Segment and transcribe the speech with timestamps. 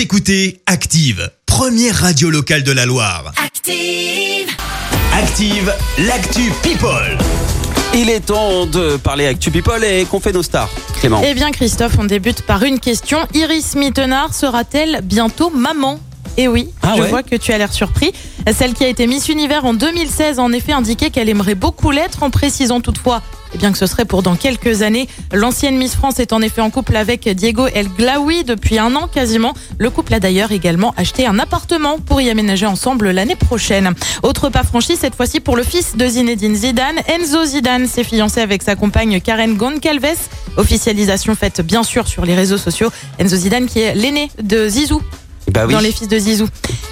[0.00, 3.34] Vous écoutez Active, première radio locale de la Loire.
[3.36, 4.48] Active.
[5.12, 7.18] Active, l'actu People.
[7.94, 10.70] Il est temps de parler Actu People et qu'on fait nos stars.
[11.00, 11.20] Clément.
[11.22, 13.18] Eh bien, Christophe, on débute par une question.
[13.34, 16.00] Iris Mittenard sera-t-elle bientôt maman?
[16.38, 18.12] Eh oui, Ah je ouais vois que tu as l'air surpris.
[18.56, 21.90] Celle qui a été Miss Univers en 2016 a en effet indiqué qu'elle aimerait beaucoup
[21.90, 23.20] l'être, en précisant toutefois
[23.54, 25.08] eh bien que ce serait pour dans quelques années.
[25.32, 29.08] L'ancienne Miss France est en effet en couple avec Diego El Glaoui depuis un an
[29.08, 29.54] quasiment.
[29.78, 33.92] Le couple a d'ailleurs également acheté un appartement pour y aménager ensemble l'année prochaine.
[34.22, 36.96] Autre pas franchi, cette fois-ci pour le fils de Zinedine Zidane.
[37.08, 40.28] Enzo Zidane s'est fiancé avec sa compagne Karen Goncalves.
[40.56, 42.90] Officialisation faite bien sûr sur les réseaux sociaux.
[43.18, 45.02] Enzo Zidane qui est l'aîné de Zizou
[45.48, 46.46] Bah dans les fils de Zizou.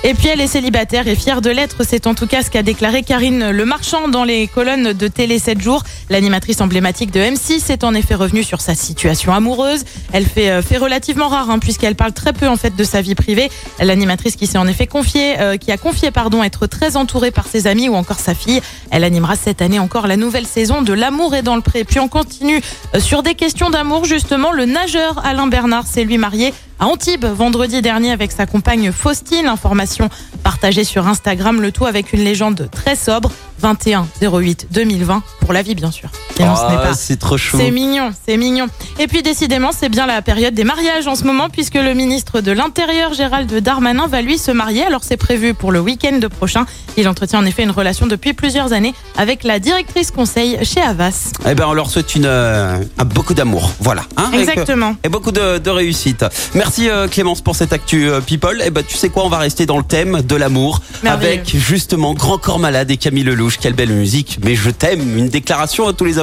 [0.05, 1.85] Et puis elle est célibataire et fière de l'être.
[1.87, 5.39] C'est en tout cas ce qu'a déclaré Karine Le Marchand dans les colonnes de Télé
[5.39, 5.85] 7 jours.
[6.09, 9.85] L'animatrice emblématique de M6 est en effet revenue sur sa situation amoureuse.
[10.13, 13.01] Elle fait, euh, fait relativement rare hein, puisqu'elle parle très peu en fait de sa
[13.01, 13.51] vie privée.
[13.81, 17.47] L'animatrice qui s'est en effet confiée, euh, qui a confié pardon être très entourée par
[17.47, 18.61] ses amis ou encore sa fille.
[18.91, 21.85] Elle animera cette année encore la nouvelle saison de L'amour est dans le pré.
[21.85, 22.61] Puis on continue
[22.95, 24.53] euh, sur des questions d'amour justement.
[24.53, 29.47] Le nageur Alain Bernard s'est lui marié à Antibes vendredi dernier avec sa compagne Faustine.
[29.47, 30.09] Information
[30.43, 33.31] partagée sur Instagram, le tout avec une légende très sobre.
[33.61, 36.11] 21 08 2020 pour la vie bien sûr.
[36.39, 36.95] Et non, ce n'est pas.
[36.95, 37.57] c'est trop chou.
[37.59, 38.67] C'est mignon, c'est mignon.
[38.99, 42.41] Et puis décidément, c'est bien la période des mariages en ce moment puisque le ministre
[42.41, 44.85] de l'Intérieur Gérald Darmanin va lui se marier.
[44.85, 46.65] Alors c'est prévu pour le week-end prochain.
[46.97, 51.33] Il entretient en effet une relation depuis plusieurs années avec la directrice conseil chez Havas.
[51.49, 53.71] Eh ben, on leur souhaite une, euh, un- beaucoup d'amour.
[53.81, 54.03] Voilà.
[54.17, 54.97] hein, avec, euh, Exactement.
[55.05, 56.25] et beaucoup de, de réussite.
[56.55, 58.63] Merci euh, Clémence pour cette actu euh, people.
[58.65, 62.15] Et ben tu sais quoi, on va rester dans le thème de l'amour avec justement
[62.15, 63.59] Grand Corps Malade et Camille Lelouch.
[63.59, 64.39] Quelle belle musique.
[64.45, 65.17] Mais je t'aime.
[65.19, 66.19] Une déclaration à tous les